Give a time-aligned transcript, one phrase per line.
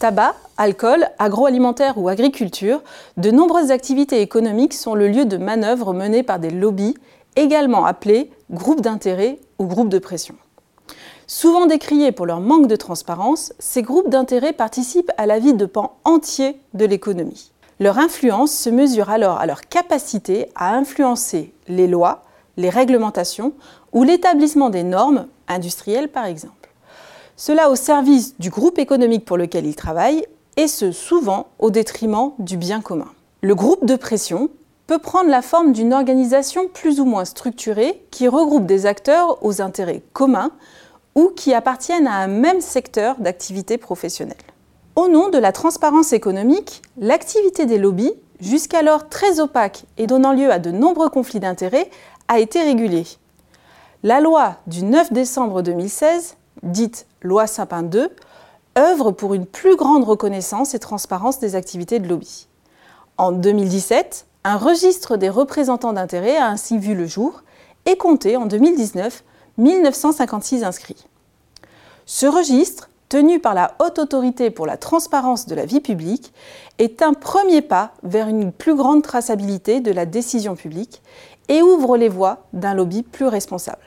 [0.00, 2.82] Tabac, alcool, agroalimentaire ou agriculture,
[3.18, 6.94] de nombreuses activités économiques sont le lieu de manœuvres menées par des lobbies,
[7.36, 10.36] également appelés groupes d'intérêt ou groupes de pression.
[11.26, 15.66] Souvent décriés pour leur manque de transparence, ces groupes d'intérêt participent à la vie de
[15.66, 17.52] pans entiers de l'économie.
[17.78, 22.22] Leur influence se mesure alors à leur capacité à influencer les lois,
[22.56, 23.52] les réglementations
[23.92, 26.59] ou l'établissement des normes industrielles par exemple
[27.40, 30.26] cela au service du groupe économique pour lequel il travaille,
[30.58, 33.08] et ce souvent au détriment du bien commun.
[33.40, 34.50] Le groupe de pression
[34.86, 39.62] peut prendre la forme d'une organisation plus ou moins structurée qui regroupe des acteurs aux
[39.62, 40.50] intérêts communs
[41.14, 44.36] ou qui appartiennent à un même secteur d'activité professionnelle.
[44.94, 50.52] Au nom de la transparence économique, l'activité des lobbies, jusqu'alors très opaque et donnant lieu
[50.52, 51.88] à de nombreux conflits d'intérêts,
[52.28, 53.06] a été régulée.
[54.02, 58.10] La loi du 9 décembre 2016 dite loi Sapin 2,
[58.78, 62.48] œuvre pour une plus grande reconnaissance et transparence des activités de lobby.
[63.16, 67.42] En 2017, un registre des représentants d'intérêt a ainsi vu le jour
[67.86, 69.24] et compté en 2019
[69.58, 71.06] 1956 inscrits.
[72.06, 76.32] Ce registre, tenu par la Haute Autorité pour la transparence de la vie publique,
[76.78, 81.02] est un premier pas vers une plus grande traçabilité de la décision publique
[81.48, 83.82] et ouvre les voies d'un lobby plus responsable.